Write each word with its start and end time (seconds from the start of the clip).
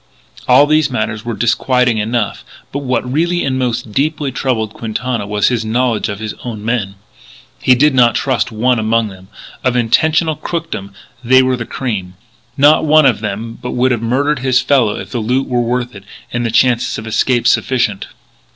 All 0.47 0.65
these 0.65 0.89
matters 0.89 1.23
were 1.23 1.35
disquieting 1.35 1.99
enough: 1.99 2.43
but 2.71 2.79
what 2.79 3.07
really 3.07 3.45
and 3.45 3.59
most 3.59 3.91
deeply 3.91 4.31
troubled 4.31 4.73
Quintana 4.73 5.27
was 5.27 5.49
his 5.49 5.63
knowledge 5.63 6.09
of 6.09 6.17
his 6.17 6.33
own 6.43 6.65
men. 6.65 6.95
He 7.61 7.75
did 7.75 7.93
not 7.93 8.15
trust 8.15 8.51
one 8.51 8.79
among 8.79 9.09
them. 9.09 9.27
Of 9.63 9.75
international 9.77 10.35
crookdom 10.37 10.91
they 11.23 11.43
were 11.43 11.55
the 11.55 11.67
cream. 11.67 12.15
Not 12.57 12.83
one 12.83 13.05
of 13.05 13.19
them 13.21 13.59
but 13.61 13.73
would 13.75 13.91
have 13.91 14.01
murdered 14.01 14.39
his 14.39 14.59
fellow 14.59 14.95
if 14.95 15.11
the 15.11 15.19
loot 15.19 15.47
were 15.47 15.61
worth 15.61 15.93
it 15.93 16.03
and 16.33 16.43
the 16.43 16.49
chances 16.49 16.97
of 16.97 17.05
escape 17.05 17.45
sufficient. 17.45 18.07